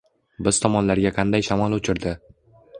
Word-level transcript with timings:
Biz 0.47 0.59
tomonlarga 0.63 1.13
qanday 1.19 1.47
shamol 1.51 1.79
uchirdi 1.81 2.19